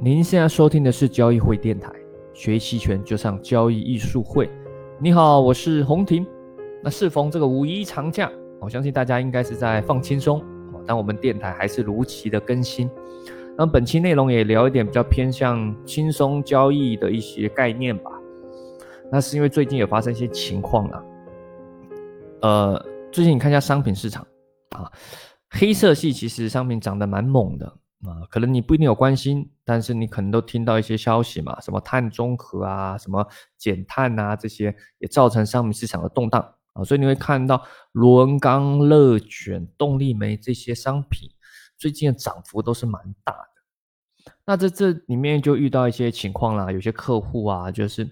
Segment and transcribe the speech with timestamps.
[0.00, 1.90] 您现在收听的是交易会电台，
[2.32, 4.48] 学期权就上交易艺术会。
[5.00, 6.24] 你好，我是洪婷。
[6.84, 8.30] 那适逢这个五一长假，
[8.60, 10.40] 我相信大家应该是在放轻松，
[10.86, 12.88] 但我们电台还是如期的更新。
[13.56, 18.08] 那本期内容也聊一点比较偏向轻松交易的一些概念吧。
[19.10, 21.02] 那是因为最近有发生一些情况啊，
[22.42, 24.24] 呃，最近你看一下商品市场
[24.76, 24.88] 啊，
[25.50, 27.76] 黑色系其实商品涨得蛮猛的。
[28.04, 33.26] 啊，可能你不一定有关心，但是你可能都听到一些消息嘛，什么碳中和啊，什么
[33.56, 37.60] 减碳啊，这些也造成商品市场的动荡啊，所以你会看到
[37.92, 41.28] 螺纹钢、热卷、动力煤这些商品
[41.76, 44.32] 最近的涨幅都是蛮大的。
[44.44, 48.04] 那在这里面就遇到一些情况啦，有些客户啊，就是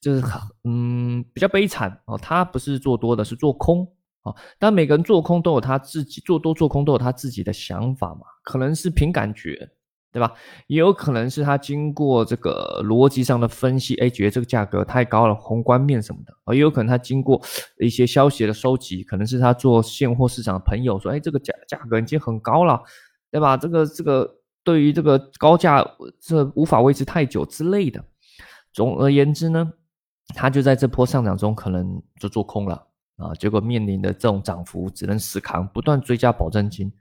[0.00, 0.22] 就是
[0.62, 3.90] 嗯比较悲惨哦，他不是做多的，是做空。
[4.24, 9.70] 啊，但每个人做空都有他自己做多做空都有他自己的想法嘛，可能是凭感觉，
[10.12, 10.32] 对吧？
[10.66, 17.40] 也有可能是他经过这个逻辑上的分析，哎，觉得这个价格太高了，宏观面什么的，也有可能他经过
[17.78, 22.82] 一些消息的收集，可能是他做现货市场的朋友说，哎，这个价价格已经很高了，
[23.30, 23.56] 对吧？
[23.56, 25.86] 这个这个对于这个高价
[26.18, 28.02] 这无法维持太久之类的。
[28.72, 29.70] 总而言之呢，
[30.34, 32.86] 他就在这波上涨中可能就做空了。
[33.16, 36.92] 啊，结果面临的这种涨幅，只能死扛，不断追加保证金，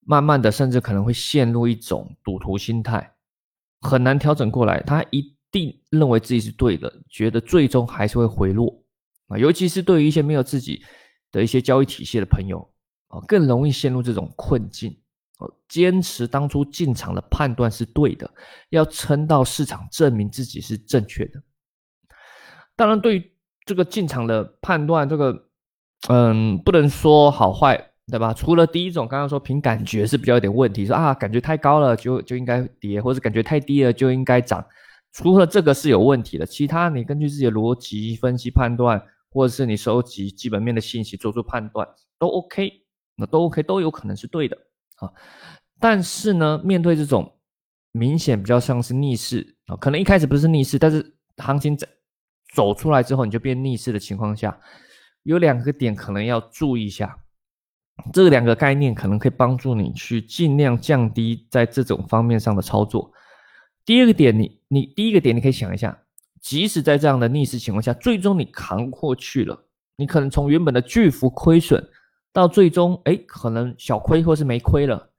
[0.00, 3.14] 慢慢的，甚至可能会陷入一种赌徒心态，
[3.80, 4.80] 很难调整过来。
[4.80, 8.82] 他一定认为自己是对的，觉得最终还是会回落
[9.28, 9.38] 啊。
[9.38, 10.82] 尤其是对于一些没有自己
[11.30, 12.68] 的一些交易体系的朋友
[13.06, 14.98] 啊，更容易陷入这种困境。
[15.38, 18.28] 哦，坚持当初进场的判断是对的，
[18.70, 21.40] 要撑到市场证明自己是正确的。
[22.74, 23.35] 当然，对于。
[23.66, 25.48] 这个进场的判断，这个
[26.08, 28.32] 嗯，不能说好坏，对吧？
[28.32, 34.64] 除了第一种，刚刚说凭感觉是比较有点问题，说啊，感觉太高了就就应该跌，或者感觉太低了就应该涨。
[35.12, 41.88] 除了这个是有问题的，其他你根据自己的逻辑分析判断，或者是你收集基本面的信息做出判断，
[42.20, 42.70] 都 OK，
[43.16, 44.56] 那都 OK，都有可能是对的
[44.96, 45.10] 啊。
[45.80, 47.32] 但是呢，面对这种
[47.90, 51.88] 明显比较像是逆势啊，可能一开始不是逆势，但是行情在。
[52.56, 54.58] 走出来之后，你就变逆势的情况下，
[55.24, 57.18] 有两个点可能要注意一下。
[58.14, 63.12] 这两个概念可能可以帮助你去尽量降低在这种方面上的操作。
[63.84, 65.98] 第二个点，你你第一个点你可以想一下，
[66.40, 71.86] 即使在这样的逆势情况下，最终你扛过去了，你可能从原本的巨幅亏损
[72.32, 75.10] 到最终哎可能小亏或是没亏了，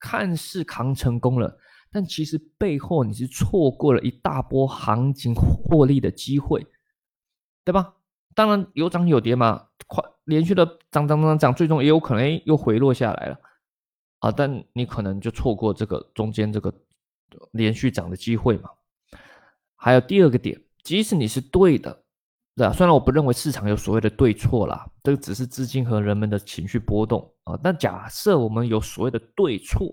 [0.00, 1.58] 看似扛成功了，
[1.92, 6.66] 但其实背后你是错过了一大波行情获利的机会。
[7.66, 7.94] 对吧？
[8.32, 13.40] 当然有涨有跌嘛，快连续的涨涨涨涨，最终也有可能又回落下来了
[14.20, 14.30] 啊！
[14.30, 16.72] 但你可能就错过这个中间这个
[17.50, 18.70] 连续涨的机会嘛。
[19.74, 22.04] 还有第二个点，即使你是对的，
[22.54, 22.72] 对吧？
[22.72, 27.58] 虽然我不认为市场有所谓的对错啦，这个只是资金和人们的情绪波动啊。
[27.60, 29.92] 但假设我们有所谓的对错，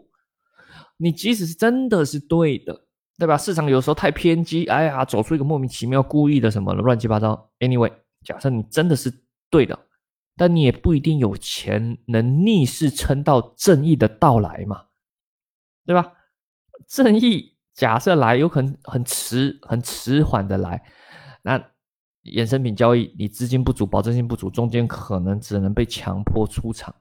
[0.98, 2.83] 你即使是真的是对的。
[3.18, 3.38] 对吧？
[3.38, 7.52] 市场有时候太偏激，哎呀，走出一个莫名其妙、故意的什么乱七八糟。
[7.60, 7.94] Anyway，
[8.24, 9.14] 假设你真的是
[9.50, 9.78] 对的，
[10.36, 14.86] 但你也不一定有钱能逆势撑到正义的到来嘛，
[15.86, 16.12] 对吧？
[16.88, 20.84] 正义假设来，有可能很迟、很迟缓的来。
[21.44, 21.58] 那
[22.24, 26.94] 衍生品交易，你资金不足、保证金不足，中间可能只能被强迫出场。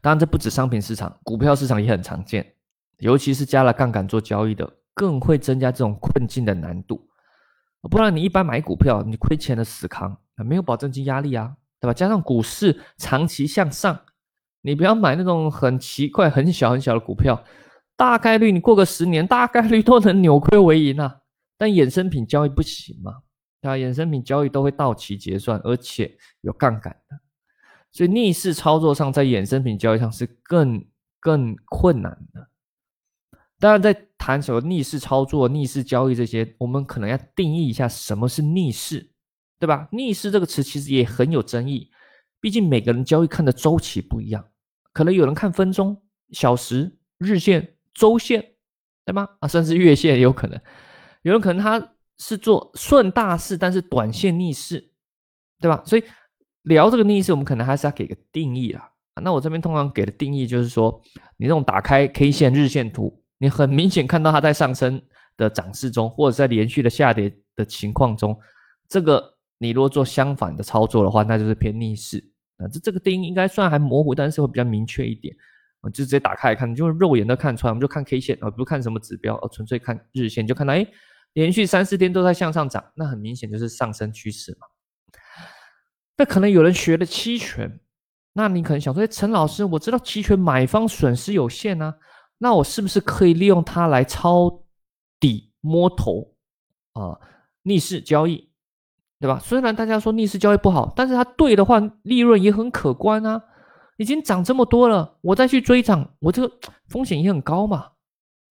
[0.00, 2.54] 当然，这不止商品市场，股票市场也很常见。
[3.02, 7.08] 尤其是加了杠杆做交易的，更会增加这种困境的难度。
[7.90, 11.92] 不然你一般买股票，你亏钱的死扛，没有保证金压力啊，对吧？
[11.92, 13.98] 加上股市长期向上，
[14.60, 17.42] 你不要买那种很奇怪、很小很小的股票，
[17.96, 21.22] 大概率你过个十年，大概率都能扭亏为盈啊。
[21.58, 23.22] 但衍生品交易不行嘛，
[23.60, 23.74] 对吧？
[23.74, 27.18] 衍生品交易都会到期结算，而且有杠杆的，
[27.90, 30.84] 所以逆势操作上，在衍生品交易上是更
[31.18, 32.48] 更困难的。
[33.62, 39.08] 当然，在谈什么逆势操作、逆势交易这些，我们可能要定义一下什么是逆势，
[39.60, 39.86] 对吧？
[39.92, 41.88] 逆势这个词其实也很有争议，
[42.40, 44.44] 毕竟每个人交易看的周期不一样，
[44.92, 46.02] 可能有人看分钟、
[46.32, 48.44] 小时、日线、周线，
[49.04, 49.28] 对吗？
[49.38, 50.60] 啊，甚至月线也有可能。
[51.22, 54.90] 有人可能他是做顺大势，但是短线逆势，
[55.60, 55.80] 对吧？
[55.86, 56.02] 所以
[56.62, 58.90] 聊这个逆势，我们可能还是要给个定义啦。
[59.22, 61.00] 那我这边通常给的定义就是说，
[61.36, 63.21] 你这种打开 K 线、日线图。
[63.42, 65.02] 你很明显看到它在上升
[65.36, 68.38] 的涨势中，或者在连续的下跌的情况中，
[68.88, 72.22] 这个你如果做相反的操作的话，那就是偏逆势
[72.58, 72.68] 啊。
[72.68, 75.34] 这这个定义应该算还模糊，但是会比较明确一点。
[75.80, 80.86] 我就直接打开来看，就是肉眼都看出来，我们就看 K 线啊，不看什么指标，哦，纯粹看日线，就看到哎，
[81.32, 84.68] 连续三四天都在向上涨，那很明显就是上升趋势嘛。
[86.16, 87.80] 那可能有人学了期权，
[88.34, 91.92] 那你可能想说，陈老师，我知道期权买方损失有限啊，
[92.42, 94.64] 那我是不是可以利用它来抄
[95.20, 96.34] 底摸头
[96.92, 97.16] 啊，
[97.62, 98.50] 逆势交易，
[99.20, 99.38] 对吧？
[99.38, 103.40] 虽然大家说逆势交易不好，但是它对的话，利润也很可观啊。
[103.96, 106.52] 已经涨这么多了，我再去追涨，我这个
[106.88, 107.90] 风险也很高嘛，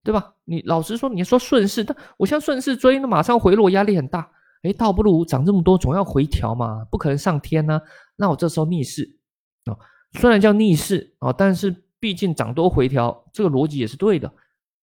[0.06, 0.36] 对吧？
[0.46, 4.32] 你老实说，你说顺势，但我像顺势追，那马上回落，压力很大。
[4.64, 7.82] 哎，倒不如涨这么多，总要回调嘛，不可能上天呢。
[8.16, 9.18] 那我这时候逆势
[9.66, 9.76] 啊，
[10.14, 14.34] 虽然叫逆势啊，但是毕竟涨多回调，这个逻辑也是对的。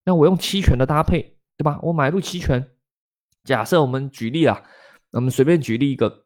[0.05, 1.79] 那我用期权的搭配，对吧？
[1.82, 2.70] 我买入期权，
[3.44, 4.62] 假设我们举例啊，
[5.11, 6.25] 我们随便举例一个，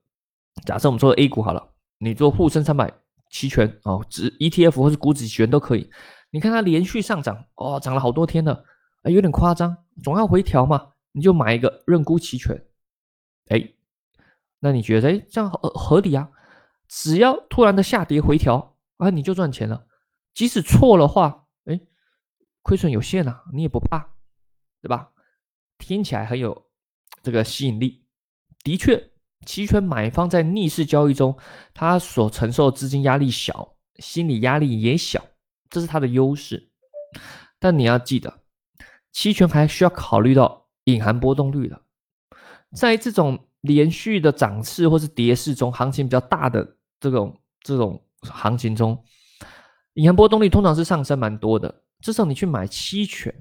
[0.65, 2.93] 假设我们做 A 股好了，你做沪深三百。
[3.31, 5.91] 期权哦，指 ETF 或是股指期权都可以。
[6.29, 8.63] 你看它连续上涨哦，涨了好多天了，
[9.05, 9.75] 哎，有点夸张，
[10.05, 12.63] 总要回调嘛，你就买一个认沽期权。
[13.49, 13.73] 哎，
[14.61, 16.29] 那你觉得哎这样合合理啊？
[16.89, 19.87] 只要突然的下跌回调啊，你就赚钱了。
[20.35, 21.81] 即使错了话，哎，
[22.63, 24.15] 亏损有限啊，你也不怕，
[24.81, 25.11] 对吧？
[25.79, 26.67] 听起来很有
[27.23, 28.05] 这个吸引力，
[28.63, 29.11] 的确。
[29.45, 31.37] 期权买方在逆势交易中，
[31.75, 35.21] 他所承受资金压力小，心理压力也小，
[35.69, 36.71] 这是他的优势。
[37.59, 38.45] 但你要记得，
[39.11, 41.83] 期权还需要考虑到隐含波动率的。
[42.77, 49.05] 在这种连续的涨势或是跌势中，行情比较大的这种这种行情中，
[49.95, 51.83] 隐含波动率通常是上升蛮多的。
[52.01, 53.35] 这时候你去买期权，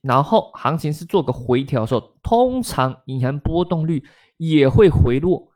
[0.00, 4.04] 然后行情是做个回调的时候，通常隐含波动率。
[4.38, 5.52] 也会回落，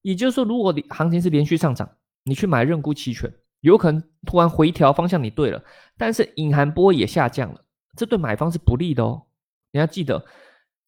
[0.00, 1.86] 也就是说，如果你行情是连续上涨，
[2.24, 3.30] 你去买认沽期权，
[3.60, 5.62] 有可能突然回调方向，你对了，
[5.98, 7.62] 但是隐含波也下降了，
[7.98, 9.26] 这对买方是不利的哦。
[9.72, 10.24] 你要记得，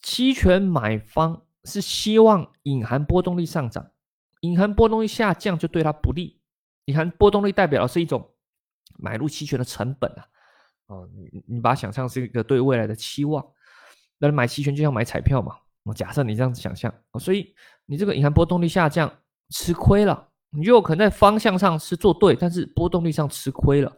[0.01, 3.91] 期权买方是希望隐含波动率上涨，
[4.41, 6.41] 隐含波动率下降就对它不利。
[6.87, 8.31] 隐含波动率代表的是一种
[8.99, 10.27] 买入期权的成本啊，
[10.87, 13.45] 哦，你你把它想象是一个对未来的期望，
[14.19, 15.57] 那买期权就像买彩票嘛。
[15.85, 17.55] 我假设你这样子想象，所以
[17.87, 19.13] 你这个隐含波动率下降，
[19.51, 23.93] 吃亏了，你就有可能在方向上是做对，但是波动率上吃亏了，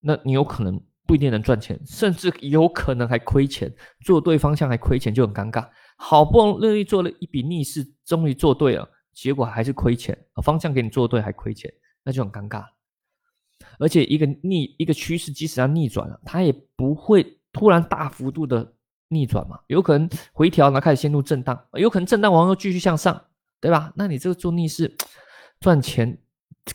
[0.00, 3.74] 那你有可能不一定能赚钱，甚至有可能还亏钱。
[4.04, 5.66] 做对方向还亏钱就很尴尬，
[5.96, 10.16] 好不容易做了一笔逆势，终于做对了，结果还是亏钱。
[10.42, 11.72] 方向给你做对还亏钱，
[12.02, 12.66] 那就很尴尬。
[13.80, 18.72] 而且一个逆一个趋势，即使要逆转了，它也不会突然大幅度的。
[19.12, 23.20] 逆转嘛，有可能回调，然后开始陷入震荡，有可能震荡完后继续向上，
[23.60, 23.92] 对吧？
[23.96, 24.96] 那你这个做逆势
[25.58, 26.16] 赚钱，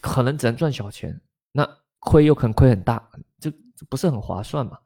[0.02, 1.18] 可能只能赚小钱，
[1.54, 1.66] 那
[2.00, 3.02] 亏又可能亏很大，
[3.40, 3.50] 就
[3.88, 4.78] 不是很划算嘛。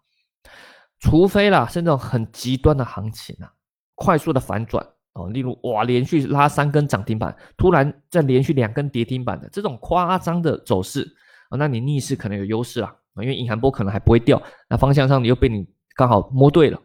[0.99, 3.51] 除非啦是那种很极端的行情啊，
[3.95, 11.11] 快速的反转哦，例如哇连续拉三根涨停板，突然再连续两根跌停板的这种夸张的走势
[11.49, 16.81] 啊，那你逆势可能有优势啊，因为隐含波可能还不会掉，那方向上你又被你刚好摸对了。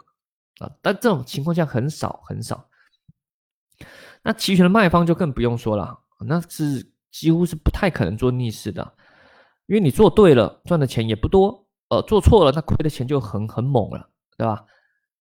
[0.59, 2.69] 啊，但这种情况下很少很少。
[4.23, 8.95] 那期权的卖方就更不用说了，那是几乎是不太可能做逆势的，
[9.67, 14.09] 因为你做对了赚的钱也不多，呃，做错了那亏的钱就很很猛了，
[14.39, 14.65] 对吧？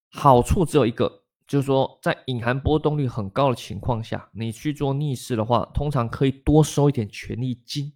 [0.10, 7.92] 好处只有一个，就是说在隐含波动率很高的情况下，你去做逆势的话，通常可以多收一点权利金，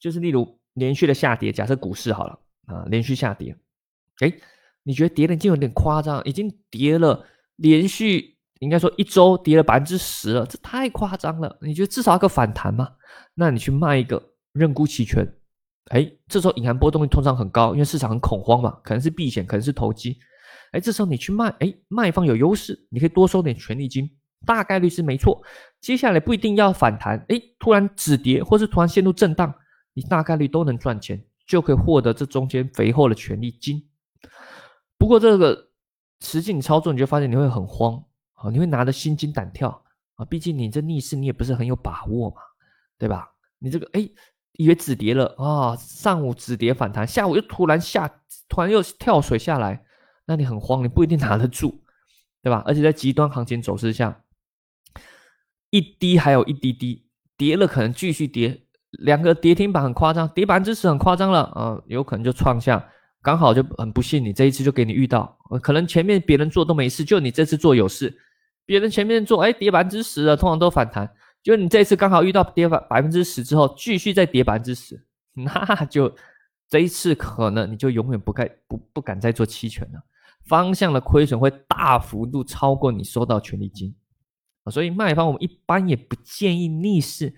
[0.00, 3.56] 就是例如连续的下跌，假设股市好了啊，连续下跌，
[4.20, 4.32] 哎。
[4.84, 7.22] 你觉得跌的已经有点夸张，已经跌了
[7.56, 11.58] 连续应该说一周跌了百分之十了，这太夸张了。
[11.60, 12.88] 你觉得至少要个反弹吗？
[13.34, 15.30] 那你去卖一个认沽期权，
[15.90, 20.16] 哎，这时候隐含波动率通常很高，因为市场很恐慌嘛，可能是避险，可能是投机。
[20.72, 24.08] 哎，这时候你去卖，哎，卖方有优势，你可以多收点权利金，
[24.46, 25.42] 大概率是没错。
[25.82, 29.54] 接下来不一定要反弹，哎，突然止跌或是突然陷入震荡，
[29.98, 33.84] 你大概率都能赚钱，就可以获得这中间肥厚的权利金。
[34.96, 35.70] 不过这个
[36.20, 38.00] 实际你操作，你就发现你会很慌
[38.34, 39.82] 啊，你会拿得心惊胆跳
[40.14, 42.36] 啊，毕竟你这逆势你也不是很有把握嘛，
[42.96, 43.28] 对吧？
[43.58, 44.08] 你这个哎，
[44.52, 48.08] 以为止跌了啊，上午止跌反弹，下午又突然下，
[48.48, 49.84] 突然又跳水下来，
[50.26, 51.80] 那你很慌，你不一定拿得住，
[52.40, 52.62] 对吧？
[52.64, 54.22] 而且在极端行情走势下，
[55.70, 58.67] 一滴还有一滴滴跌了，可能继续跌，
[58.98, 62.88] 两个跌停板很夸张，跌百分之十很夸张了啊，有可能就创下。
[63.20, 68.16] 刚好就很不幸，你这一次就给你遇到，可能前面别人做都没事，就你这次做有事。
[68.64, 71.10] 别人前面做，哎，跌百分之十了，通常都反弹，
[71.42, 76.14] 就你这次刚好遇到跌百百分之十之后，继续再跌百分之十， 那就
[76.68, 80.00] 这一次可能你就永远不该不不敢再做期权了，
[80.46, 83.94] 方向的亏损会大幅度超过你收到权利金，
[84.70, 87.34] 所以卖方我们一般也不建议逆势，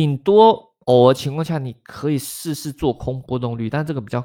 [0.00, 4.24] 顶多偶尔情况下你可以试试做空波动率，但这个比较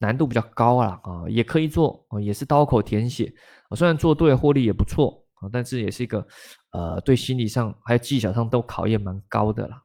[0.00, 3.32] 难度比较高了啊，也可以做啊，也是刀口舔血
[3.68, 6.26] 啊，虽然做对获利也不错啊，但是也是一个
[6.72, 9.80] 呃对心理上还有技巧上都考验蛮高的啦。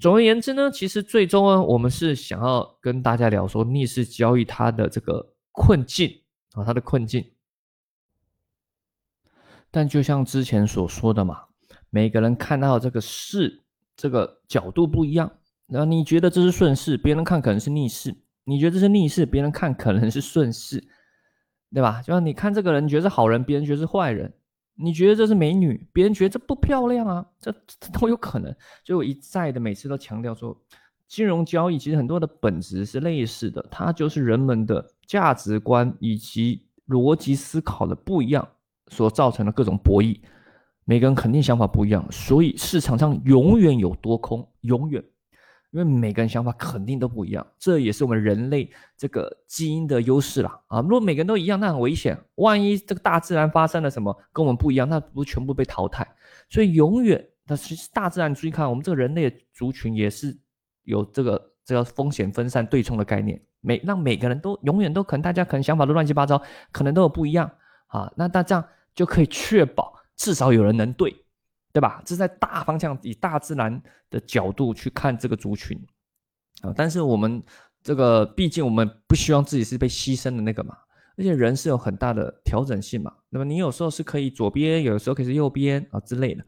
[0.00, 6.10] 总而言之呢，其实最终呢，我们是想要跟大家聊说逆势交易它的这个困境
[6.54, 7.24] 啊，它的困境。
[9.70, 11.44] 但就像之前所说的嘛，
[11.94, 13.62] 每个人看到这个势
[13.96, 15.30] 这个角度不一样。
[15.68, 18.10] 然后你觉得这是顺势，别人看可能是逆势；
[18.42, 20.82] 你觉得这是逆势，别人看可能是顺势，
[21.72, 22.02] 对吧？
[22.02, 24.32] 就像你看这个人，你觉得是好人，别人觉得是坏人。
[24.74, 27.54] 你觉得这是美女，别人觉得这不漂亮啊，这
[27.92, 28.52] 都有可能。
[28.84, 30.60] 所以我一再的每次都强调说，
[31.06, 38.46] 金融交易其实很多的本质是类似的，它就是人们的价值观以及逻辑思考的不一样
[38.88, 40.18] 所造成的各种博弈。
[40.84, 45.02] 每个人肯定想法不一样，所以市场上永远有多空，永远。
[45.70, 50.60] 因为每个人想法肯定都不一样，这也是我们人类这个基因的优势啦。
[50.68, 50.80] 啊！
[50.80, 52.16] 如果每个人都一样，那很危险。
[52.36, 56.06] 万一这个大自然发生了什么跟我们不一样，那不全部被淘汰？
[56.48, 60.38] 所以永远，那其实大自然注意看，我们这个人类族群也是
[60.84, 63.42] 有这个这个风险分散对冲的概念。
[63.60, 67.50] 每让每个人都永远都可能，大家可能想法都乱七八糟，可能都有不一样
[67.88, 68.12] 啊。
[68.14, 68.64] 那那这样
[68.94, 71.14] 就可以确保至少有人能对。
[71.72, 72.00] 对吧？
[72.04, 75.76] 这是在大方向以大自然的角度去看这个族群
[76.62, 77.42] 啊，但是我们
[77.82, 80.76] 这个毕竟我们不希望自己是被牺牲的那个嘛，
[81.16, 83.12] 而且人是有很大的调整性嘛。
[83.28, 86.46] 那么你有时候是可以左边，有时候可以是右边啊之类的。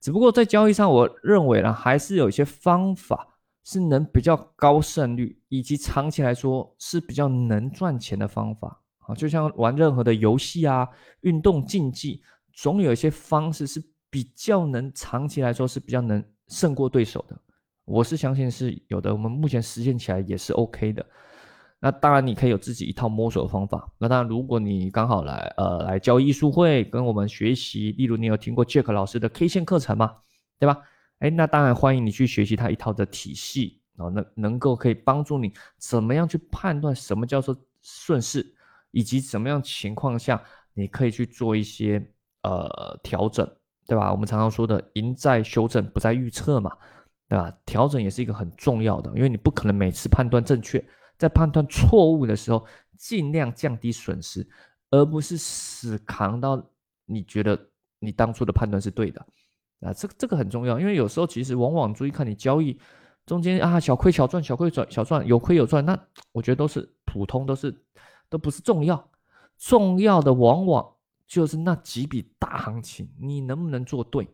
[0.00, 3.28] 只不过在交易上，我认为呢，还是有一些方法
[3.62, 9.14] 是能比较高胜率，以及长期来说是比较能赚钱的方法啊。
[9.14, 10.88] 就像玩任何的游戏啊，
[11.20, 12.20] 运动竞技，
[12.54, 13.82] 总有一些方式是。
[14.14, 17.36] 比较能长期来说是比较能胜过对手的，
[17.84, 19.12] 我是相信是有的。
[19.12, 21.04] 我们目前实现起来也是 OK 的。
[21.80, 23.92] 那当然你可以有自己一套摸索的方法。
[23.98, 30.18] 那当然，如果你刚好来呃来教艺术会跟我们学习，例如你有听过 Jack 老师的 K 线课程吗？
[30.60, 30.80] 对吧？
[31.18, 38.54] 哎，那当然欢迎你去学习他一套的体系啊，能能够可以帮助你怎么样去判断什么叫做顺势，
[38.92, 40.40] 以及怎么样情况下
[40.72, 42.13] 你可以去做一些
[42.44, 43.44] 呃调整。
[43.86, 44.10] 对吧？
[44.10, 46.74] 我们常常说的“赢在修正，不在预测”嘛，
[47.28, 47.54] 对吧？
[47.66, 50.82] 调整也是一个很重要的，因为你不可能每次判断正确，
[51.18, 52.64] 在判断错误的时候，
[52.96, 54.48] 尽量降低损失，
[54.90, 56.64] 而不是死扛到
[57.04, 57.60] 你觉得
[57.98, 59.20] 你当初的判断是对的
[59.80, 59.92] 啊。
[59.92, 62.80] 这个这个很重要，因为有时候其实往往注意看你交易
[63.26, 65.94] 中间啊，小亏小赚，小亏赚小赚，有亏有赚，那
[66.32, 67.84] 我觉得都是普通，都是
[68.30, 69.10] 都不是重要，
[69.58, 70.93] 重要的往往。
[71.26, 74.28] 就是那几笔大行情，你能不能做对？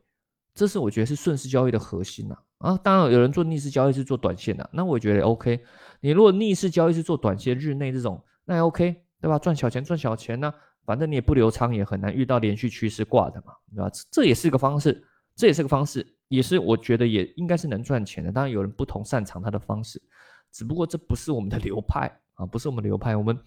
[0.55, 2.37] 这是我觉得是顺势交易的核心呐。
[2.59, 5.65] 啊，当然有人做逆势交易是做短线的，那我觉得 OK。
[6.01, 9.39] 你如果逆势交易是做短线日内这种，那也 OK，对吧？
[9.39, 10.53] 赚小钱赚小钱呢，
[10.85, 13.91] 反正你也不留仓，也很难遇到连续趋势挂的嘛，对吧？
[14.11, 15.03] 这也是个方式，
[15.35, 18.31] 这也是个方式，也是我觉得也应该是能赚钱的。
[18.31, 20.03] 当然有人不同擅长他的方式，
[20.53, 23.39] 只不过这不是我们的流派啊，不是我们流派，我们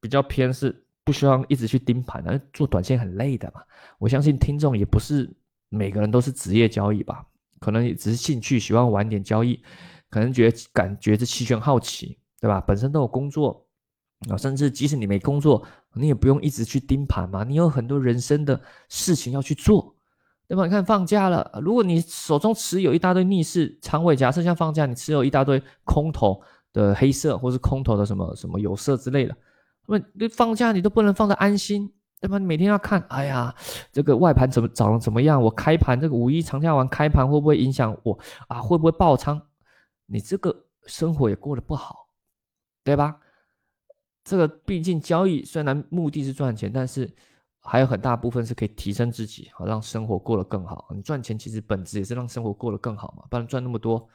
[0.00, 0.83] 比较偏是。
[1.04, 3.60] 不需要一直去盯盘的，做短线很累的嘛。
[3.98, 5.30] 我相信听众也不是
[5.68, 7.24] 每个人都是职业交易吧，
[7.60, 9.62] 可能也只是兴趣，喜欢玩点交易，
[10.08, 12.60] 可能觉得感觉这期权好奇，对吧？
[12.60, 13.66] 本身都有工作
[14.30, 15.62] 啊，甚至即使你没工作，
[15.94, 17.44] 你也不用一直去盯盘嘛。
[17.44, 18.58] 你有很多人生的
[18.88, 19.94] 事情要去做，
[20.48, 20.64] 对吧？
[20.64, 26.40] 你看放假了，如果你手中持有一大堆逆势仓位，假设像放假，你持有一大堆空头
[26.72, 29.36] 的黑色，或是空头的什么什么有色之类的。
[29.86, 32.38] 那么你放假你都不能放的安心，对吧？
[32.38, 33.54] 你每天要看，哎呀，
[33.92, 35.42] 这个外盘怎么涨怎么样？
[35.42, 38.60] 我开盘这个五一长假完开盘会不会影响我啊？
[38.60, 39.40] 会不会爆仓？
[40.06, 40.54] 你这个
[40.86, 42.08] 生活也过得不好，
[42.82, 43.18] 对吧？
[44.24, 47.10] 这个毕竟交易虽然目的是赚钱，但是
[47.60, 50.86] 还有很大部分是可以提升自己，好让生活过得更好。
[50.94, 54.08] 你赚钱其实本质也是让生活过得更好嘛，不然赚那么多，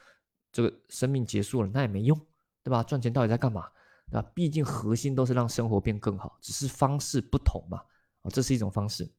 [0.51, 2.19] 这个生命结束了那也没用，
[2.63, 2.81] 对吧？
[2.81, 3.65] 赚钱到底在干嘛？
[4.11, 7.79] 那毕竟核心都是让生活变更好，只是方式不同嘛。
[8.21, 9.09] 啊，这是一种方式。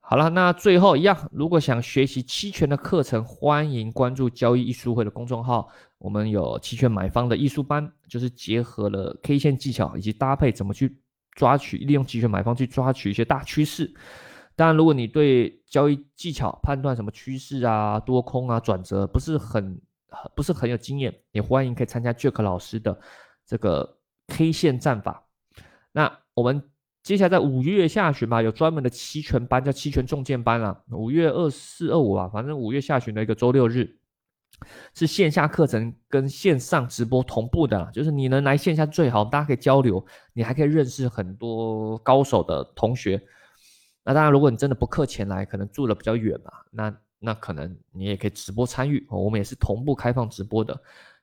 [0.00, 5.68] 好了，那最后一样，如果想学习期权的课程，欢迎关注交易艺术会的公众号。
[5.98, 10.98] 我们有期权买方的艺术班，就是结合了 K 线技巧以及搭配怎么去
[11.36, 13.94] 抓取，利用期权买方去抓取一些大趋势。
[14.56, 19.80] 当然，如果你对交易技巧判断什么趋势啊、多空啊、转折不是很
[20.34, 22.98] 不是很有经验，也欢迎可以参加 Jack 老师的
[23.50, 25.26] 这个 K 线战法。
[25.90, 26.62] 那我们
[27.02, 30.80] 接下来在五月下旬吧，有专门的期权班，叫期权重建班啊。
[30.92, 33.98] 五月二四、二五啊，反正五月下旬的一个周六日，
[34.94, 43.20] 是线下课程跟线上直播同步的，就是你能来线下最好，大家可以交流，你还可以认识很多高手的同学。
[44.04, 50.80] 那当然，如果你真的不课前来，可能住的比较远嘛，那那可能你也可以直播参与，我们也是同步开放直播的。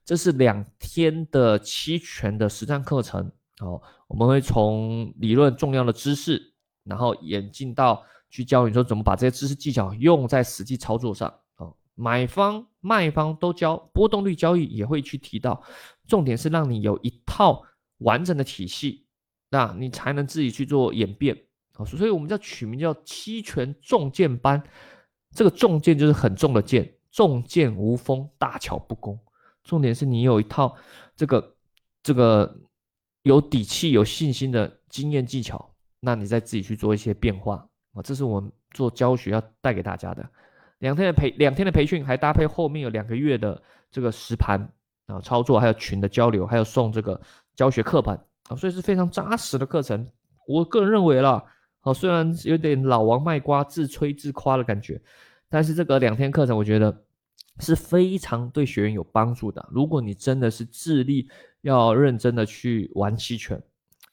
[0.08, 3.30] 这是两天的期权的实战课程。
[3.60, 6.54] 哦，我们会从理论重要的知识，
[6.86, 11.28] 然后演进到去教你说怎么把这些知识技巧用在实际操作上。
[11.58, 15.62] 哦，买方卖方都教，波动率交易也会去提到，
[16.08, 17.62] 重点是让你有一套
[17.98, 19.06] 完整的体系，
[19.50, 21.38] 那你才能自己去做演变。
[21.76, 24.64] 哦，所以我们叫取名叫期权重剑班，
[25.32, 29.20] 这个重剑就是很重的剑，重剑无锋，大巧不工。
[29.68, 30.76] 重点是你有一套
[31.16, 31.56] 这个
[32.02, 32.58] 这个。
[33.24, 35.70] 有底气、有信心的经验技巧，
[36.00, 38.02] 那你再自己去做一些变化啊！
[38.02, 40.26] 这是我们做教学要带给大家的。
[40.80, 44.58] 两天的培两天的培训，还搭配后面有两个月的这个实盘
[45.08, 47.20] 啊操作，还有群的交流，还有送这个
[47.54, 48.16] 教学课本
[48.48, 50.08] 啊，所以是非常扎实的课程。
[50.48, 51.44] 我个人认为啦，
[51.82, 55.02] 啊，虽然有点老王卖瓜、自吹自夸的感觉，
[55.50, 56.98] 但是这个两天课程，我觉得
[57.60, 59.68] 是非常对学员有帮助的。
[59.72, 61.30] 如果你真的是致力，
[61.62, 63.62] 要认真的去玩期权，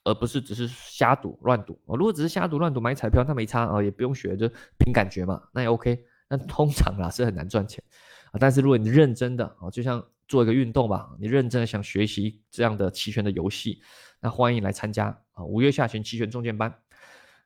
[0.03, 1.95] 而不是只是瞎赌乱赌哦。
[1.95, 5.97] 如果只是瞎赌乱赌买彩票，那没差啊，也不用学，就凭感觉嘛，那也 OK。
[6.27, 7.83] 那通常啊是很难赚钱
[8.31, 8.37] 啊。
[8.39, 13.79] 但是如果你认真的哦，就像做一个运动吧，你认真的想学习这样的期权的游戏，
[14.19, 16.73] 那欢迎来参加啊五月下旬期权中建班。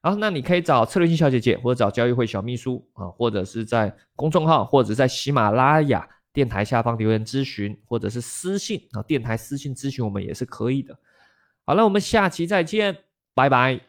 [0.02, 6.08] 然后那你可以找策略性小姐姐，或者找交易会小秘书啊，或者是在公众号，或者在喜马拉雅。
[6.32, 10.96] 电台下方留言咨询，或者是私信啊，电台私信咨询我们也是可以的。
[11.66, 12.96] 好了，我们下期再见，
[13.34, 13.89] 拜拜。